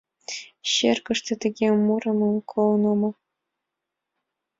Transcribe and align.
Черкыште 0.73 1.33
тыге 1.41 1.67
мурымым 1.85 2.35
колын 2.51 2.83
омыл... 2.93 3.13